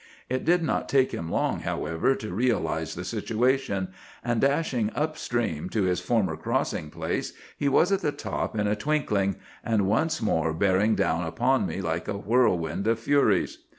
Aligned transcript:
It 0.29 0.43
did 0.45 0.63
not 0.63 0.89
take 0.89 1.11
him 1.13 1.29
long, 1.29 1.59
however, 1.59 2.15
to 2.15 2.33
realize 2.33 2.95
the 2.95 3.03
situation, 3.05 3.89
and 4.23 4.41
dashing 4.41 4.89
up 4.95 5.15
stream 5.15 5.69
to 5.69 5.83
his 5.83 5.99
former 5.99 6.35
crossing 6.35 6.89
place 6.89 7.33
he 7.55 7.69
was 7.69 7.91
at 7.91 8.01
the 8.01 8.11
top 8.11 8.57
in 8.57 8.65
a 8.65 8.75
twinkling, 8.75 9.35
and 9.63 9.85
once 9.85 10.19
more 10.19 10.53
bearing 10.55 10.95
down 10.95 11.23
upon 11.23 11.67
me 11.67 11.81
like 11.81 12.07
a 12.07 12.17
whirlwind 12.17 12.87
of 12.87 12.97
furies. 12.97 13.59